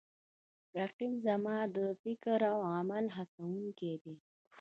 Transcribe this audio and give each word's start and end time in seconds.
رقیب 0.77 1.13
زما 1.25 1.57
د 1.75 1.77
فکر 2.01 2.39
او 2.51 2.59
عمل 2.75 3.05
هڅوونکی 3.17 3.91
دی 4.03 4.15